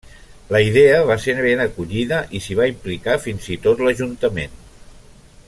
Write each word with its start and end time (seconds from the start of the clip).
La 0.53 0.61
idea 0.67 1.01
va 1.09 1.17
ser 1.25 1.35
ben 1.47 1.61
acollida 1.65 2.23
i 2.39 2.41
s'hi 2.45 2.59
va 2.61 2.67
implicar 2.73 3.19
fins 3.27 3.51
i 3.57 3.59
tot 3.67 3.85
l'ajuntament. 3.89 4.59